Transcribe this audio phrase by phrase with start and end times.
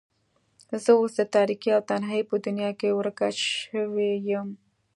[0.83, 4.47] زه اوس د تاريکۍ او تنهايۍ په دنيا کې ورکه شوې يم.